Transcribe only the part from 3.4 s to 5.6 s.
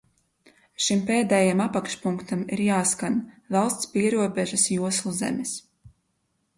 "Valsts pierobežas joslu zemes"."